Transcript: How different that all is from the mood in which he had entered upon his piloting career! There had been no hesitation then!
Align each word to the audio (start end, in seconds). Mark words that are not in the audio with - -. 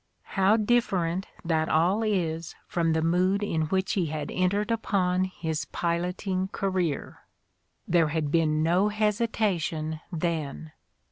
How 0.33 0.57
different 0.57 1.27
that 1.45 1.69
all 1.69 2.01
is 2.01 2.55
from 2.65 2.93
the 2.93 3.03
mood 3.03 3.43
in 3.43 3.67
which 3.67 3.91
he 3.93 4.07
had 4.07 4.31
entered 4.31 4.71
upon 4.71 5.25
his 5.25 5.65
piloting 5.65 6.47
career! 6.47 7.19
There 7.87 8.07
had 8.07 8.31
been 8.31 8.63
no 8.63 8.89
hesitation 8.89 9.99
then! 10.11 10.71